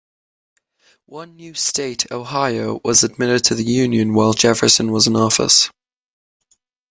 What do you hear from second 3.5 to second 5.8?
the Union while Jefferson was in office.